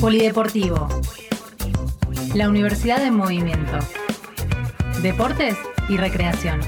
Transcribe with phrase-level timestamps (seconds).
[0.00, 0.88] Polideportivo.
[2.34, 3.78] La Universidad en Movimiento.
[5.02, 5.56] Deportes
[5.88, 6.60] y recreación.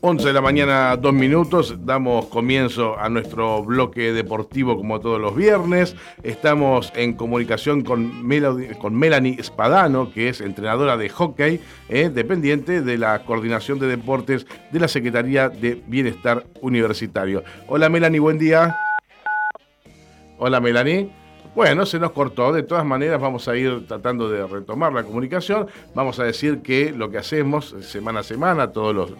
[0.00, 1.76] 11 de la mañana, dos minutos.
[1.84, 5.96] Damos comienzo a nuestro bloque deportivo como todos los viernes.
[6.22, 8.24] Estamos en comunicación con,
[8.80, 14.46] con Melanie Espadano, que es entrenadora de hockey, eh, dependiente de la Coordinación de Deportes
[14.70, 17.42] de la Secretaría de Bienestar Universitario.
[17.66, 18.76] Hola Melanie, buen día.
[20.40, 21.10] Hola Melanie.
[21.56, 22.52] Bueno, se nos cortó.
[22.52, 25.66] De todas maneras, vamos a ir tratando de retomar la comunicación.
[25.96, 29.10] Vamos a decir que lo que hacemos semana a semana, todos los,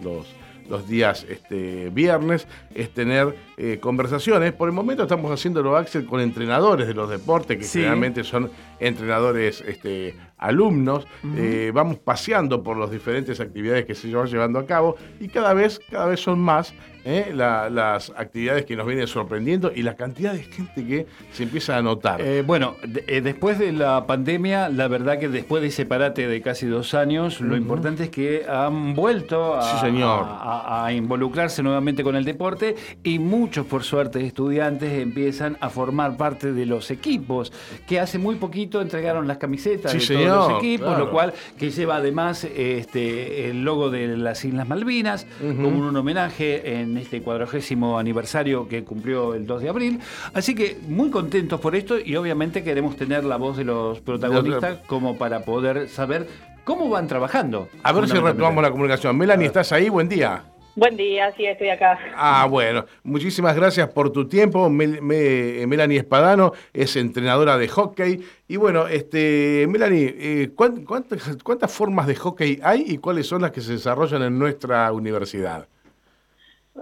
[0.69, 4.53] los días este, viernes, es tener eh, conversaciones.
[4.53, 9.61] Por el momento estamos haciéndolo, Axel, con entrenadores de los deportes, que generalmente son entrenadores
[9.63, 11.05] este, alumnos.
[11.37, 15.53] Eh, vamos paseando por las diferentes actividades que se van llevando a cabo y cada
[15.55, 16.73] vez, cada vez son más
[17.05, 17.33] ¿eh?
[17.35, 21.83] las actividades que nos vienen sorprendiendo y la cantidad de gente que se empieza a
[21.83, 22.21] notar.
[22.21, 26.67] Eh, bueno, después de la pandemia, la verdad que después de ese parate de casi
[26.67, 32.75] dos años, lo importante es que han vuelto a, a, involucrarse nuevamente con el deporte
[33.03, 37.53] y muchos, por suerte, estudiantes empiezan a formar parte de los equipos
[37.87, 41.97] que hace muy poquito entregaron las camisetas de todos los equipos, lo cual que lleva
[41.97, 48.69] además este, el logo de las Islas Malvinas como un homenaje en este cuadragésimo aniversario
[48.69, 50.01] que cumplió el 2 de abril.
[50.33, 54.79] Así que muy contentos por esto y obviamente queremos tener la voz de los protagonistas
[54.87, 56.27] como para poder saber
[56.65, 57.69] cómo van trabajando.
[57.83, 59.17] A ver si retomamos la comunicación.
[59.17, 59.89] Melanie, ¿estás ahí?
[59.89, 60.45] Buen día.
[60.79, 61.99] Buen día, sí, estoy acá.
[62.15, 64.71] Ah, bueno, muchísimas gracias por tu tiempo.
[64.71, 68.21] Melanie Espadano es entrenadora de hockey.
[68.47, 73.51] Y bueno, este, Melanie, eh, ¿cuántas, ¿cuántas formas de hockey hay y cuáles son las
[73.51, 75.67] que se desarrollan en nuestra universidad?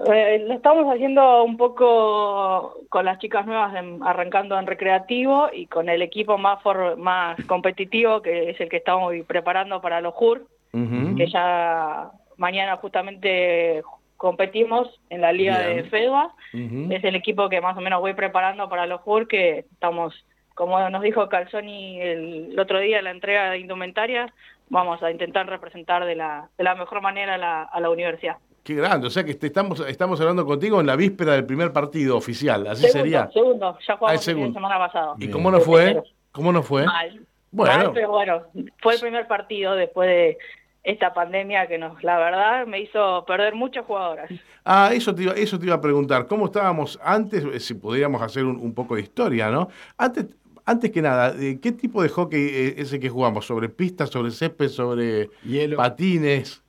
[0.05, 5.89] Eh, lo estamos haciendo un poco con las chicas nuevas arrancando en recreativo y con
[5.89, 6.59] el equipo más
[6.99, 13.83] más competitivo que es el que estamos preparando para los JUR, que ya mañana justamente
[14.17, 16.35] competimos en la liga de FEDUA.
[16.53, 20.15] Es el equipo que más o menos voy preparando para los JUR, que estamos,
[20.55, 24.33] como nos dijo Calzoni el, otro día en la entrega de indumentaria,
[24.69, 28.37] vamos a intentar representar de la, de la mejor manera a la, universidad.
[28.67, 32.17] Qué grande, o sea que estamos, estamos hablando contigo en la víspera del primer partido
[32.17, 33.31] oficial, así sería.
[33.33, 35.15] Segundo, ya jugamos ah, la semana pasada.
[35.21, 36.03] ¿Y cómo no fue?
[36.33, 36.85] ¿Cómo no fue?
[36.85, 37.25] Mal.
[37.53, 37.93] Bueno.
[37.95, 38.43] pero bueno,
[38.83, 40.39] fue el primer partido después de
[40.83, 44.29] esta pandemia que nos, la verdad, me hizo perder muchas jugadoras.
[44.65, 46.27] Ah, eso te iba, eso te iba a preguntar.
[46.27, 47.45] ¿Cómo estábamos antes?
[47.45, 49.69] Eh, si pudiéramos hacer un, poco de historia, ¿no?
[49.97, 50.27] Antes,
[50.65, 53.47] antes que nada, eh, ¿qué tipo de hockey eh, es ese que jugamos?
[53.47, 55.77] ¿Sobre pistas, sobre césped, sobre Hielo.
[55.77, 56.65] patines?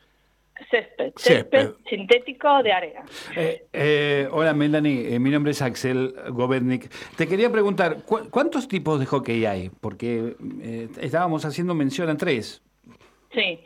[0.71, 3.03] Césped, césped, sintético de arena.
[4.31, 6.89] hola Melanie, mi nombre es Axel Govednik.
[7.15, 9.69] Te quería preguntar, ¿cuántos tipos de hockey hay?
[9.81, 10.35] Porque
[10.99, 12.61] estábamos haciendo mención a tres.
[13.33, 13.59] Sí.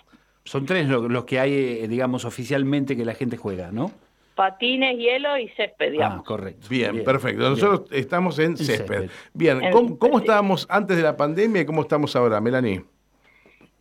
[0.43, 3.91] Son tres los que hay, eh, digamos, oficialmente que la gente juega, ¿no?
[4.35, 6.19] Patines, hielo y césped, ah, digamos.
[6.21, 6.67] Ah, correcto.
[6.69, 7.49] Bien, perfecto.
[7.49, 9.09] Nosotros estamos en césped.
[9.33, 12.83] Bien, ¿cómo, estábamos antes de la pandemia y cómo estamos ahora, Melanie?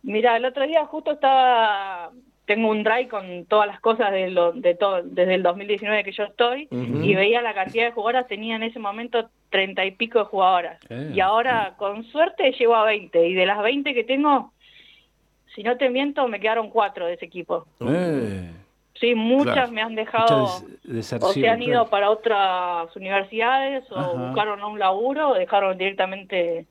[0.03, 2.11] Mira, el otro día justo estaba,
[2.53, 6.11] tengo un drive con todas las cosas de, lo, de todo, desde el 2019 que
[6.11, 10.19] yo estoy y veía la cantidad de jugadoras, tenía en ese momento treinta y pico
[10.19, 10.77] de jugadoras.
[10.89, 11.11] Eh.
[11.15, 14.51] Y ahora, con suerte, llego a 20 y de las 20 que tengo,
[15.55, 17.67] si no te miento, me quedaron cuatro de ese equipo.
[17.79, 18.51] Eh.
[18.99, 20.47] Sí, muchas me han dejado,
[21.21, 26.65] o se han ido para otras universidades, o buscaron un laburo, o dejaron directamente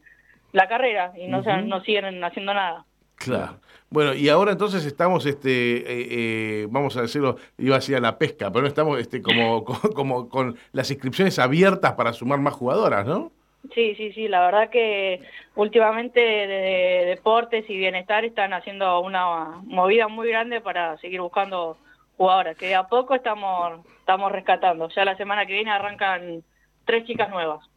[0.53, 2.85] la carrera y no, no siguen haciendo nada.
[3.21, 3.61] Claro.
[3.91, 8.01] Bueno, y ahora entonces estamos, este, eh, eh, vamos a decirlo, iba a decir a
[8.01, 9.65] la pesca, pero no estamos este, como,
[9.95, 13.31] como con las inscripciones abiertas para sumar más jugadoras, ¿no?
[13.75, 15.21] Sí, sí, sí, la verdad que
[15.55, 21.77] últimamente de deportes y bienestar están haciendo una movida muy grande para seguir buscando
[22.17, 24.89] jugadoras, que de a poco estamos, estamos rescatando.
[24.89, 26.43] Ya la semana que viene arrancan
[26.87, 27.70] tres chicas nuevas.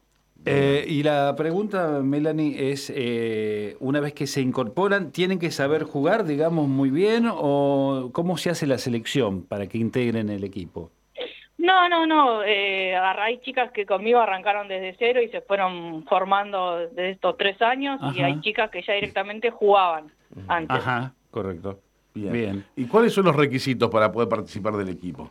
[0.45, 5.83] Eh, y la pregunta, Melanie, es, eh, una vez que se incorporan, ¿tienen que saber
[5.83, 10.91] jugar, digamos, muy bien o cómo se hace la selección para que integren el equipo?
[11.57, 12.43] No, no, no.
[12.43, 17.61] Eh, hay chicas que conmigo arrancaron desde cero y se fueron formando desde estos tres
[17.61, 20.11] años y hay chicas que ya directamente jugaban
[20.49, 20.77] antes.
[20.77, 21.79] Ajá, correcto.
[22.13, 22.65] Bien.
[22.75, 25.29] ¿Y cuáles son los requisitos para poder participar del equipo?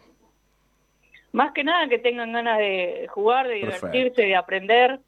[1.33, 5.01] Más que nada que tengan ganas de jugar, de divertirse, de aprender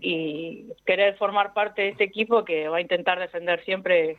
[0.00, 4.16] y querer formar parte de este equipo que va a intentar defender siempre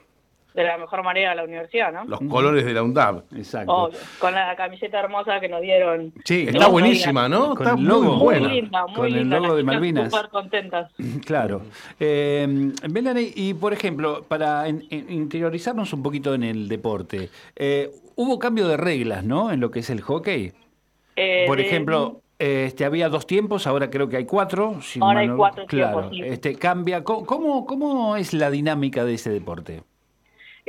[0.58, 2.04] de la mejor manera a la universidad, ¿no?
[2.06, 3.24] Los colores de la UNDAB.
[3.36, 3.92] Exacto.
[4.18, 6.12] con la camiseta hermosa que nos dieron.
[6.26, 7.54] Sí, está buenísima, ¿no?
[7.54, 8.48] está muy buena.
[8.48, 10.12] Muy linda, muy con el logo de Malvinas.
[10.12, 10.92] Súper contentas.
[11.26, 11.62] Claro.
[12.00, 12.48] Eh,
[12.90, 18.78] Melanie, y por ejemplo, para interiorizarnos un poquito en el deporte, eh, hubo cambio de
[18.78, 19.52] reglas, ¿no?
[19.52, 20.54] En lo que es el hockey.
[21.18, 24.80] Eh, por ejemplo, este, había dos tiempos, ahora creo que hay cuatro.
[25.02, 26.32] ahora hay cuatro claro, tiempos.
[26.32, 27.04] Este, cambia.
[27.04, 29.82] ¿Cómo, ¿Cómo es la dinámica de ese deporte?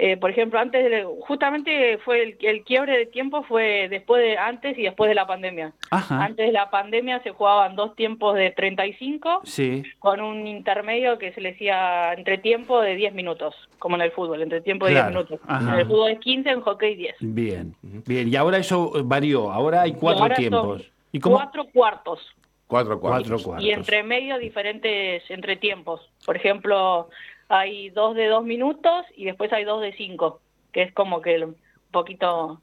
[0.00, 4.38] Eh, por ejemplo, antes de, justamente fue el, el, quiebre de tiempo fue después de
[4.38, 5.72] antes y después de la pandemia.
[5.90, 9.82] Antes de la pandemia se jugaban dos tiempos de 35 sí.
[9.98, 14.40] con un intermedio que se le decía entretiempo de 10 minutos, como en el fútbol,
[14.40, 15.40] entretiempo de 10 minutos.
[15.48, 17.16] En el fútbol es 15, en hockey 10.
[17.18, 18.28] Bien, bien.
[18.28, 20.88] Y ahora eso varió, ahora hay cuatro tiempos.
[21.10, 22.20] ¿Y Cuatro cuartos.
[22.68, 23.46] Cuatro cuartos.
[23.58, 26.08] Y entre medio diferentes entretiempos.
[26.24, 27.08] Por ejemplo,
[27.48, 30.40] hay dos de dos minutos y después hay dos de cinco,
[30.72, 31.56] que es como que un
[31.90, 32.60] poquito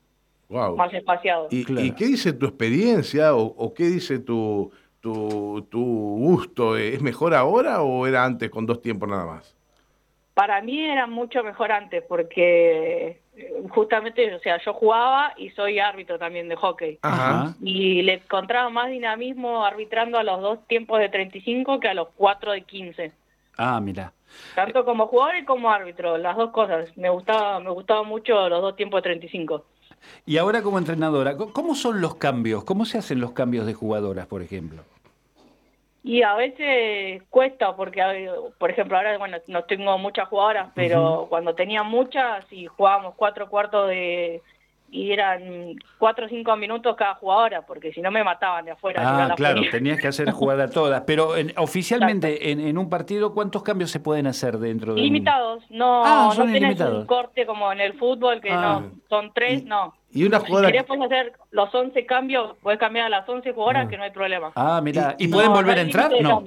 [0.50, 1.48] más espaciado.
[1.50, 4.72] ¿Y, qué dice tu experiencia o, qué dice tu,
[5.02, 6.78] tu, tu gusto?
[6.78, 9.56] ¿Es mejor ahora o era antes con dos tiempos nada más?
[10.36, 15.80] Para mí era mucho mejor antes porque eh, justamente, o sea, yo jugaba y soy
[15.80, 17.00] árbitro también de hockey.
[17.62, 22.10] Y le encontraba más dinamismo arbitrando a los dos tiempos de 35 que a los
[22.16, 23.12] cuatro de 15.
[23.58, 24.12] Ah, mira.
[24.56, 26.96] Tanto como jugador y como árbitro, las dos cosas.
[26.98, 29.64] Me gustaba, me gustaba mucho los dos tiempos de 35.
[30.26, 32.64] Y ahora como entrenadora, ¿cómo son los cambios?
[32.64, 34.84] ¿Cómo se hacen los cambios de jugadoras, por ejemplo?
[36.04, 38.30] Y a veces cuesta porque,
[38.60, 43.50] por ejemplo, ahora bueno no tengo muchas jugadoras, pero cuando tenía muchas y jugábamos cuatro
[43.50, 44.44] cuartos de
[44.90, 49.02] y eran cuatro o cinco minutos cada jugadora, porque si no me mataban de afuera.
[49.04, 51.02] Ah, claro, tenías que hacer jugar a todas.
[51.06, 56.34] Pero oficialmente, en, un partido, ¿cuántos cambios se pueden hacer dentro de Limitados, no, ah,
[56.38, 58.82] no tienes un corte como en el fútbol, que ah.
[58.82, 59.94] no, son tres, no.
[60.16, 60.70] Y una jugadora...
[60.70, 64.12] Si querés hacer los 11 cambios, puedes cambiar a las 11 jugadoras, que no hay
[64.12, 64.54] problema.
[64.56, 66.10] Ah, mira, ¿y, pueden volver a entrar?
[66.22, 66.42] No.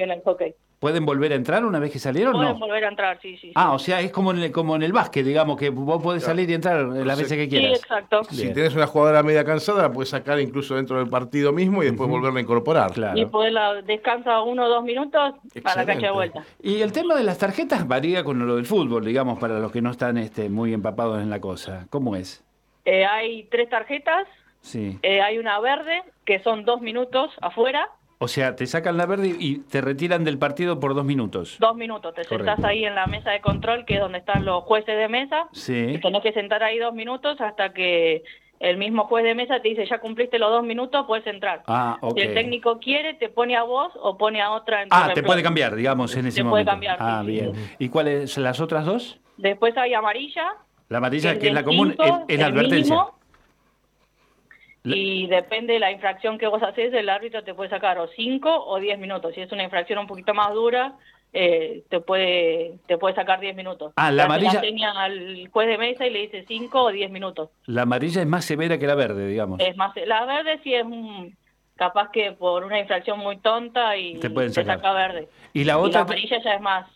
[0.78, 2.32] ¿Pueden volver a entrar una vez que salieron?
[2.32, 2.58] Pueden no?
[2.58, 3.52] volver a entrar, sí, sí.
[3.54, 6.22] Ah, o sea, es como en el, como en el básquet, digamos, que vos podés
[6.22, 7.78] salir y entrar las veces que quieras.
[7.78, 8.24] Sí, exacto.
[8.30, 11.86] Si tenés una jugadora media cansada, la puedes sacar incluso dentro del partido mismo y
[11.86, 12.92] después volverla a incorporar.
[12.92, 13.18] Claro.
[13.18, 16.42] Y poderla descansa uno o dos minutos para la cancha de vuelta.
[16.62, 19.82] Y el tema de las tarjetas varía con lo del fútbol, digamos, para los que
[19.82, 21.86] no están este, muy empapados en la cosa.
[21.90, 22.47] ¿Cómo es?
[22.90, 24.26] Eh, hay tres tarjetas.
[24.60, 24.98] Sí.
[25.02, 27.88] Eh, hay una verde, que son dos minutos afuera
[28.20, 31.56] o sea, te sacan la verde y te retiran del partido por dos minutos.
[31.60, 32.12] Dos minutos.
[32.14, 35.08] Te sentás ahí en la mesa de control, que es donde están los jueces de
[35.08, 35.48] mesa.
[35.52, 35.86] Sí.
[35.90, 38.24] Y tenés que sentar ahí dos minutos hasta que
[38.58, 41.62] el mismo juez de mesa te dice, ya cumpliste los dos minutos, puedes entrar.
[41.68, 44.82] Ah, Si el técnico quiere, te pone a vos o pone a otra.
[44.82, 46.58] En ah, te puede cambiar, digamos, en ese momento.
[46.58, 46.96] Te puede cambiar.
[46.98, 47.52] Ah, bien.
[47.78, 49.20] ¿Y cuáles son las otras dos?
[49.36, 50.56] Después hay amarilla.
[50.88, 51.94] La amarilla, que, es la común,
[52.28, 53.06] es, la advertencia.
[54.84, 58.66] Y depende de la infracción que vos haces, el árbitro te puede sacar o 5
[58.66, 59.34] o 10 minutos.
[59.34, 60.94] Si es una infracción un poquito más dura,
[61.32, 63.92] eh, te puede te puede sacar 10 minutos.
[63.96, 64.60] Ah, la amarilla.
[64.62, 67.50] tenía al juez de mesa y le dice 5 o 10 minutos.
[67.66, 69.60] La amarilla es más severa que la verde, digamos.
[69.60, 71.36] Es más, la verde sí es un,
[71.76, 75.28] capaz que por una infracción muy tonta y te, pueden saca verde.
[75.52, 76.00] Y la otra.
[76.00, 76.86] la amarilla ya es más.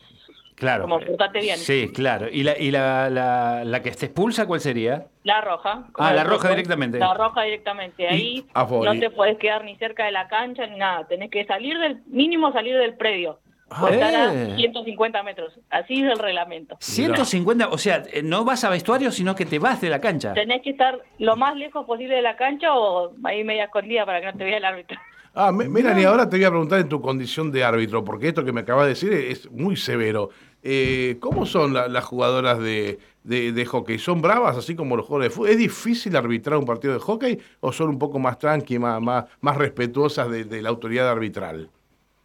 [0.62, 0.82] Claro.
[0.84, 1.58] Como portate bien.
[1.58, 2.28] Sí, claro.
[2.30, 5.06] ¿Y la, y la, la, la que te expulsa cuál sería?
[5.24, 5.88] La roja.
[5.98, 7.00] Ah, la roja directamente.
[7.00, 8.06] La roja directamente.
[8.06, 11.04] Ahí no te puedes quedar ni cerca de la cancha ni nada.
[11.08, 13.40] Tenés que salir del, mínimo salir del predio.
[13.70, 15.22] Ah, estar a 150 eh.
[15.24, 15.58] metros.
[15.68, 16.76] Así es el reglamento.
[16.78, 20.32] 150, o sea, eh, no vas a vestuario, sino que te vas de la cancha.
[20.32, 24.20] Tenés que estar lo más lejos posible de la cancha o ahí media escondida para
[24.20, 24.96] que no te vea el árbitro.
[25.34, 28.44] Ah, mira, ni ahora te voy a preguntar en tu condición de árbitro, porque esto
[28.44, 30.28] que me acabas de decir es muy severo.
[30.62, 33.98] Eh, ¿Cómo son las jugadoras de, de, hockey?
[33.98, 35.50] ¿Son bravas, así como los jugadores de fútbol?
[35.50, 39.00] ¿Es difícil arbitrar un partido de hockey o son un poco más tranqui, más,
[39.40, 41.70] más, respetuosas de, la autoridad arbitral?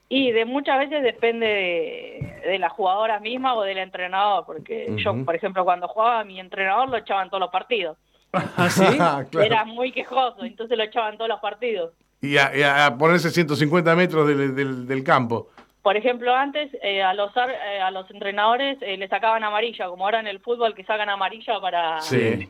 [0.09, 5.35] Y de muchas veces depende de, la jugadora misma o del entrenador, porque yo, por
[5.35, 7.97] ejemplo, cuando jugaba, mi entrenador lo echaban todos los partidos.
[8.33, 8.83] ¿Ah, sí?
[9.41, 11.93] Era muy quejoso, entonces lo echaban todos los partidos.
[12.21, 15.49] Y a, ponerse 150 metros del campo
[15.87, 20.03] por ejemplo, antes eh, a los eh, a los entrenadores eh, le sacaban amarilla, como
[20.03, 22.01] ahora en el fútbol que sacan amarilla para...
[22.01, 22.49] Sí.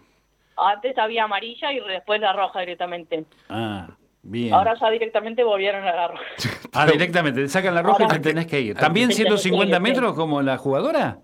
[0.57, 3.25] Antes había amarilla y después la roja directamente.
[3.47, 3.89] Ah,
[4.23, 4.55] bien.
[4.55, 6.23] Ahora ya directamente volvieron a la roja.
[6.73, 8.75] ah, directamente, te sacan la roja y te tenés que ir.
[8.75, 11.19] ¿También 150 metros como la jugadora?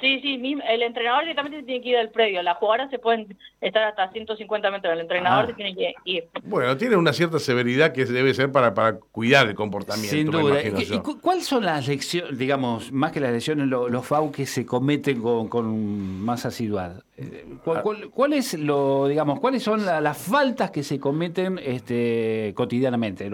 [0.00, 2.42] Sí, sí, el entrenador directamente se tiene que ir al predio.
[2.42, 4.92] Las jugadoras se pueden estar hasta 150 metros.
[4.94, 5.46] El entrenador ah.
[5.48, 6.28] se tiene que ir.
[6.44, 10.16] Bueno, tiene una cierta severidad que debe ser para, para cuidar el comportamiento.
[10.16, 10.62] Sin duda.
[10.62, 15.20] ¿Y, ¿Cuáles son las lecciones, digamos, más que las lecciones, los, FAU que se cometen
[15.20, 17.02] con, más asiduidad?
[17.16, 17.82] Eh, ah.
[18.14, 23.30] ¿Cuál, es lo, digamos, cuáles son las faltas que se cometen este, cotidianamente?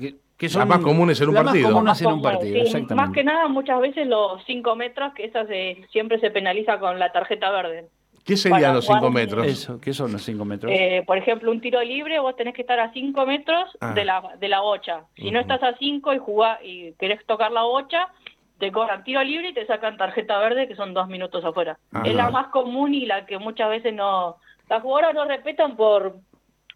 [0.00, 0.16] que
[0.48, 1.82] son las más comunes en un partido.
[1.82, 5.44] Más, un partido más que nada, muchas veces los 5 metros, que esa
[5.90, 7.88] siempre se penaliza con la tarjeta verde.
[8.24, 9.46] ¿Qué serían los 5 metros?
[9.46, 10.72] Eso, ¿qué son los 5 metros?
[10.74, 13.92] Eh, por ejemplo, un tiro libre, vos tenés que estar a 5 metros ah.
[13.92, 15.04] de, la, de la bocha.
[15.16, 18.08] Si no estás a 5 y jugás, y querés tocar la bocha,
[18.58, 21.78] te cobran tiro libre y te sacan tarjeta verde, que son dos minutos afuera.
[22.04, 24.36] Es la más común y la que muchas veces no...
[24.68, 26.16] Las jugadoras no respetan por,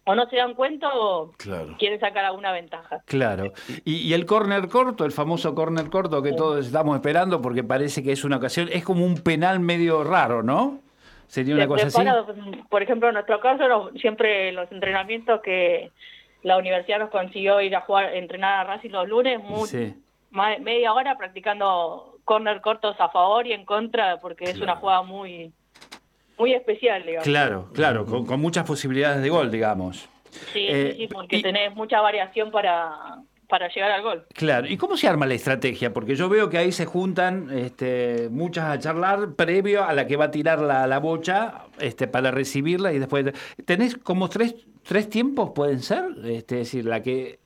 [0.05, 1.31] o no se dan cuenta o
[1.77, 3.01] quieren sacar alguna ventaja.
[3.05, 3.53] Claro.
[3.83, 8.11] Y, el córner corto, el famoso córner corto que todos estamos esperando porque parece que
[8.11, 10.79] es una ocasión, es como un penal medio raro, ¿no?
[11.27, 12.03] Sería una cosa así.
[12.69, 15.91] Por ejemplo, en nuestro caso, siempre los entrenamientos que
[16.43, 19.41] la universidad nos consiguió ir a jugar, entrenar a Racing los lunes,
[20.31, 25.51] media hora practicando córner cortos a favor y en contra, porque es una jugada muy
[26.37, 27.23] muy especial, digamos.
[27.23, 30.09] Claro, claro, con, muchas posibilidades de gol, digamos.
[30.29, 34.25] Sí, sí, sí, eh, porque tenés mucha variación para, para llegar al gol.
[34.33, 35.93] Claro, ¿y cómo se arma la estrategia?
[35.93, 40.17] Porque yo veo que ahí se juntan este, muchas a charlar previo a la que
[40.17, 43.25] va a tirar la, la bocha este, para recibirla y después...
[43.65, 46.03] ¿Tenés como tres, tres tiempos, pueden ser?
[46.25, 47.39] Este, es decir, la que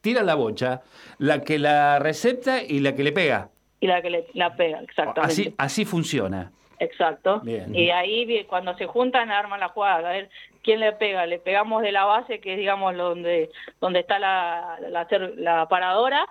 [0.00, 0.82] tira la bocha,
[1.18, 3.50] la que la recepta y la que le pega.
[3.80, 5.32] Y la que le, la pega, exactamente.
[5.32, 6.52] Así, así funciona.
[6.82, 7.42] Exacto.
[7.44, 10.10] Y ahí cuando se juntan arman la jugada.
[10.10, 10.30] A ver
[10.62, 11.26] quién le pega.
[11.26, 16.26] Le pegamos de la base, que es digamos donde, donde está la, la, paradora,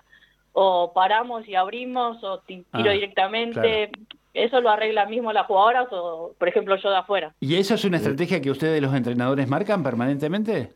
[0.51, 3.91] o paramos y abrimos, o tiro ah, directamente.
[4.34, 7.34] Eso lo arregla mismo las jugadoras, o por ejemplo yo de afuera.
[7.39, 10.74] ¿Y eso es una estrategia que ustedes los entrenadores marcan permanentemente?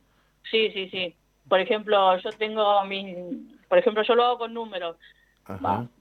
[0.50, 1.16] Sí, sí, sí.
[1.50, 3.16] Por ejemplo, yo tengo mis...
[3.68, 4.96] Por ejemplo, yo lo hago con números.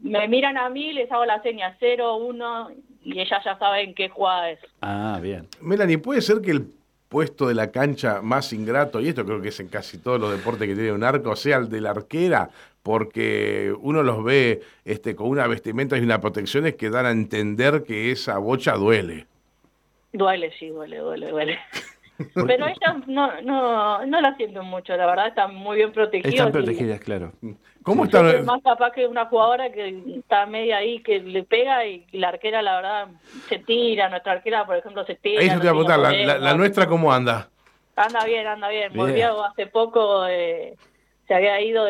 [0.00, 2.70] Me miran a mí, les hago la seña 0, 1
[3.04, 4.58] y ellas ya saben qué jugada es.
[4.80, 5.46] Ah, bien.
[5.60, 6.66] Melanie, ¿puede ser que el
[7.08, 10.32] puesto de la cancha más ingrato, y esto creo que es en casi todos los
[10.32, 12.50] deportes que tiene un arco, sea el de la arquera?
[12.82, 17.84] Porque uno los ve este, con una vestimenta y una protecciones que dan a entender
[17.84, 19.26] que esa bocha duele.
[20.12, 21.58] Duele, sí, duele, duele, duele.
[22.16, 26.34] Pero ellas no, no, no la sienten mucho, la verdad, están muy bien protegidas.
[26.34, 27.32] Están protegidas, claro.
[27.82, 28.22] ¿Cómo está?
[28.44, 32.62] más capaz que una jugadora que está media ahí, que le pega y la arquera,
[32.62, 33.08] la verdad,
[33.48, 34.08] se tira.
[34.08, 35.42] Nuestra arquera, por ejemplo, se tira.
[35.42, 37.50] Ahí te voy a preguntar, la, nuestra cómo anda?
[37.96, 38.92] Anda bien, anda bien.
[38.94, 40.76] Volvió hace poco, eh,
[41.26, 41.84] se había ido,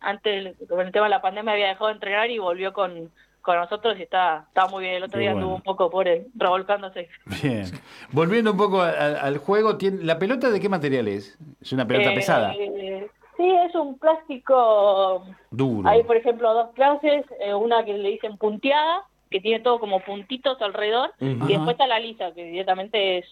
[0.00, 3.10] antes, con el tema de la pandemia, había dejado de entrenar y volvió con
[3.44, 4.94] con nosotros y está, está muy bien.
[4.96, 7.08] El otro día estuvo un poco por él, revolcándose.
[7.42, 7.66] Bien.
[8.10, 11.38] Volviendo un poco al, juego, ¿la pelota de qué material es?
[11.60, 12.54] ¿Es una pelota eh, pesada?
[12.54, 15.26] sí, es un plástico.
[15.50, 15.88] Duro.
[15.88, 20.00] Hay, por ejemplo, dos clases: eh, una que le dicen punteada, que tiene todo como
[20.00, 23.26] puntitos alrededor, y después está la lisa, que directamente es.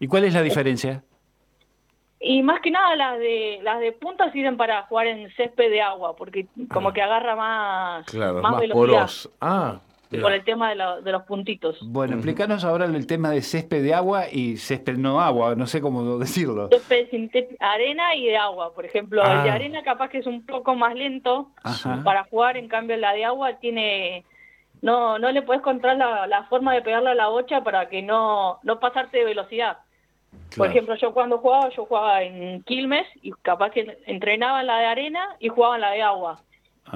[0.00, 1.02] ¿Y cuál es la diferencia?
[2.20, 5.80] Y más que nada las de las de punta sirven para jugar en césped de
[5.80, 6.92] agua, porque como ah.
[6.92, 9.08] que agarra más, más, velocidad.
[9.40, 11.78] Ah, por el tema de, de, los puntitos.
[11.82, 15.80] Bueno, explícanos ahora el tema de césped de agua y césped no agua, no sé
[15.80, 16.68] cómo decirlo.
[16.70, 19.54] Césped arena y de agua, por ejemplo, el de ah.
[19.54, 21.50] arena capaz que es un poco más lento
[22.04, 24.24] para jugar, en cambio la de agua tiene
[24.80, 28.02] no no le puedes controlar la, la forma de pegarle a la bocha para que
[28.02, 29.78] no no pasarte de velocidad.
[30.56, 34.78] Por ejemplo, yo cuando jugaba, yo jugaba en Quilmes y capaz que entrenaba en la
[34.78, 36.40] de arena y jugaba en la de agua.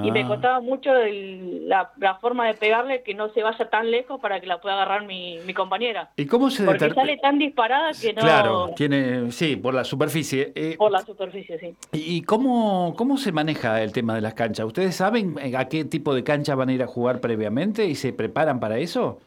[0.03, 0.29] Y me ah.
[0.29, 4.61] costaba mucho la, forma de pegarle que no se vaya tan lejos para que la
[4.61, 6.11] pueda agarrar mi, compañera.
[6.17, 8.23] ¿Y cómo se Porque sale tan disparada que no...
[8.23, 10.53] Claro, tiene, sí, por la superficie.
[10.55, 11.75] Eh, por la superficie, sí.
[11.93, 14.67] ¿Y cómo, cómo se maneja el tema de las canchas?
[14.67, 18.13] ¿Ustedes saben a qué tipo de cancha van a ir a jugar previamente y se
[18.13, 19.19] preparan para eso?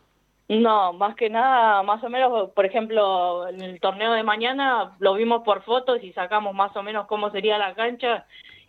[0.48, 5.16] No, más que nada, más o menos, por ejemplo, en el torneo de mañana lo
[5.16, 8.28] vimos por fotos y sacamos más o menos cómo sería la cancha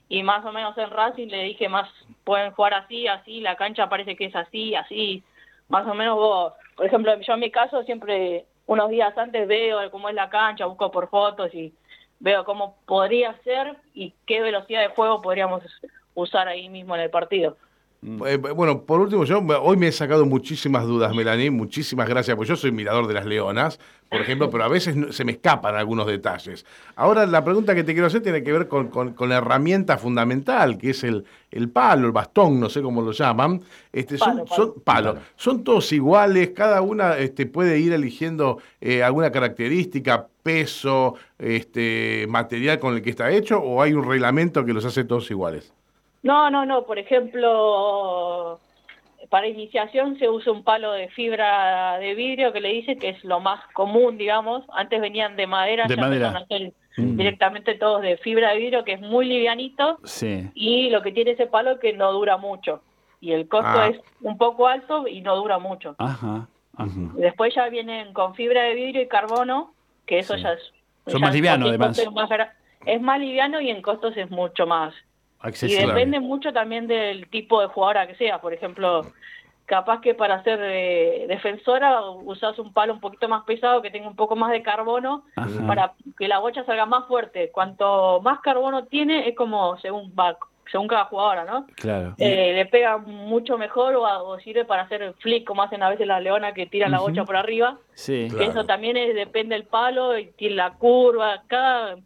[0.09, 1.91] y más o menos en Racing le dije más,
[2.25, 5.23] pueden jugar así, así, la cancha parece que es así, así,
[5.69, 9.91] más o menos vos, por ejemplo, yo en mi caso siempre unos días antes veo
[9.91, 11.75] cómo es la cancha, busco por fotos y
[12.21, 15.63] veo cómo podría ser y qué velocidad de juego podríamos
[16.15, 17.59] usar ahí mismo en el partido.
[18.07, 18.23] Mm.
[18.25, 22.51] Eh, bueno, por último, yo hoy me he sacado muchísimas dudas, Melanie, muchísimas gracias, porque
[22.51, 26.07] yo soy mirador de las leonas, por ejemplo, pero a veces se me escapan algunos
[26.07, 26.65] detalles.
[26.95, 30.91] Ahora, la pregunta que te quiero hacer tiene que ver con, la herramienta fundamental, que
[30.91, 33.61] es el, el, palo, el bastón, no sé cómo lo llaman.
[33.93, 34.75] Este, son, son,
[35.35, 42.79] son todos iguales, cada una este, puede ir eligiendo eh, alguna característica, peso, este, material
[42.79, 45.73] con el que está hecho, o hay un reglamento que los hace todos iguales.
[46.23, 46.85] No, no, no.
[46.85, 48.61] Por ejemplo,
[49.29, 53.25] para iniciación se usa un palo de fibra de vidrio que le dice que es
[53.25, 54.65] lo más común, digamos.
[54.73, 56.47] Antes venían de madera, de madera.
[56.97, 57.17] Mm.
[57.19, 59.99] directamente todos de fibra de vidrio, que es muy livianito.
[60.05, 60.51] Sí.
[60.55, 62.83] Y lo que tiene ese palo es que no dura mucho.
[63.21, 63.89] Y el costo ah.
[63.89, 65.95] es un poco alto y no dura mucho.
[65.99, 66.49] Ajá.
[67.15, 69.73] Después ya vienen con fibra de vidrio y carbono,
[70.05, 70.61] que eso ya es...
[71.07, 71.99] Son más livianos, además.
[72.85, 74.93] es más liviano y en costos es mucho más
[75.63, 78.41] y depende mucho también del tipo de jugadora que sea.
[78.41, 79.07] Por ejemplo,
[79.67, 84.09] capaz que para ser eh, defensora usas un palo un poquito más pesado que tenga
[84.09, 85.25] un poco más de carbono
[85.67, 87.51] para que la bocha salga más fuerte.
[87.51, 90.39] Cuanto más carbono tiene, es como según va,
[90.71, 91.67] según cada jugadora, ¿no?
[91.75, 92.15] Claro.
[92.19, 96.07] Eh, le pega mucho mejor o, sirve para hacer el flick, como hacen a veces
[96.07, 97.79] las leonas que tiran la bocha por arriba.
[97.95, 98.29] Sí.
[98.41, 101.43] Eso también es, depende del palo y la curva.
[101.49, 101.97] Cada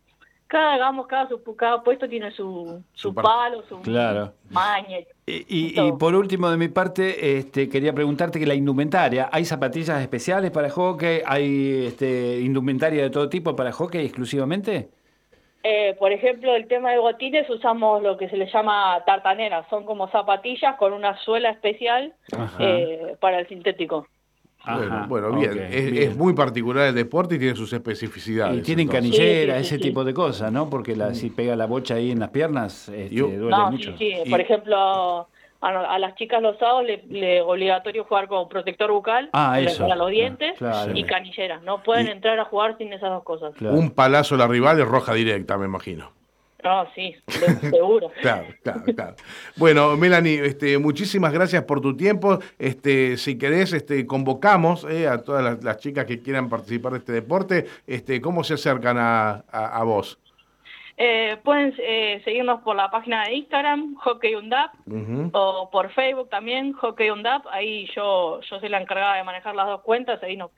[0.50, 4.32] cada, digamos, cada, cada puesto tiene su, su, palo, su claro.
[4.50, 4.98] maña.
[5.24, 5.44] Y,
[5.80, 10.50] y, por último, de mi parte, este, quería preguntarte que la indumentaria, ¿hay zapatillas especiales
[10.50, 11.20] para hockey?
[11.24, 14.88] ¿Hay este, indumentaria de todo tipo para hockey exclusivamente?
[15.62, 19.84] Eh, por ejemplo, el tema de botines usamos lo que se le llama tartaneras, son
[19.84, 22.12] como zapatillas con una suela especial
[22.58, 24.04] eh, para el sintético
[25.08, 25.58] bueno, bien.
[25.70, 28.58] es, muy particular el deporte y tiene sus especificidades.
[28.58, 30.68] Y tienen canilleras, ese tipo de cosas, ¿no?
[30.68, 33.96] Porque la, si pega la bocha ahí en las piernas, este, duele mucho.
[33.96, 35.28] Sí, Por ejemplo,
[35.60, 40.10] a, las chicas los sábados le, es obligatorio jugar con protector bucal ah, para los
[40.10, 40.54] dientes
[40.94, 41.62] y canilleras.
[41.62, 43.52] No pueden entrar a jugar sin esas dos cosas.
[43.60, 46.12] Un palazo a la rival es roja directa, me imagino.
[46.64, 47.14] Ah, sí,
[47.70, 48.10] seguro.
[48.20, 49.14] claro, claro, claro.
[49.56, 52.38] Bueno, Melanie, este, muchísimas gracias por tu tiempo.
[52.58, 57.12] Este, si querés, este, convocamos eh, a todas las, chicas que quieran participar de este
[57.12, 57.66] deporte.
[57.86, 60.18] Este, ¿Cómo se acercan a, a, vos?
[60.96, 64.74] Eh, pueden eh, seguirnos por la página de Instagram, Hockey Undap,
[65.32, 67.46] o por Facebook también, Hockey Undap.
[67.50, 70.22] Ahí yo, yo soy la encargada de manejar las dos cuentas.
[70.22, 70.50] Ahí nos,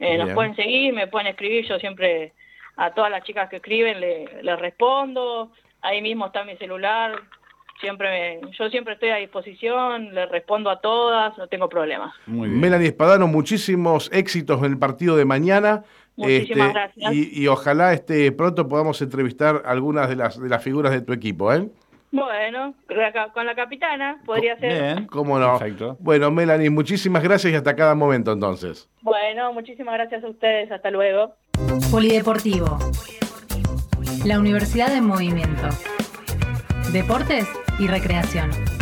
[0.00, 1.64] nos pueden seguir, me pueden escribir.
[1.68, 2.32] Yo siempre
[2.76, 5.52] a todas las chicas que escriben le, respondo,
[5.82, 7.20] ahí mismo está mi celular,
[7.80, 12.14] siempre yo siempre estoy a disposición, le respondo a todas, no tengo problemas.
[12.26, 12.60] Muy bien.
[12.60, 15.84] Melanie Espadano, muchísimos éxitos en el partido de mañana.
[16.16, 17.12] Muchísimas este, gracias.
[17.12, 21.52] Y, ojalá este pronto podamos entrevistar algunas de las de las figuras de tu equipo,
[21.52, 21.68] ¿eh?
[22.12, 22.74] Bueno,
[23.32, 24.70] con la capitana podría ser.
[24.70, 25.58] Bien, cómo no.
[25.58, 25.96] Perfecto.
[25.98, 28.88] Bueno, Melanie, muchísimas gracias y hasta cada momento entonces.
[29.02, 30.70] Bueno, muchísimas gracias a ustedes.
[30.70, 31.34] Hasta luego.
[31.90, 32.78] Polideportivo.
[34.24, 35.68] La Universidad de Movimiento.
[36.92, 37.46] Deportes
[37.78, 38.73] y Recreación.